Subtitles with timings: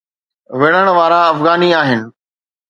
[0.59, 2.01] وڙهڻ وارا افغاني آهن.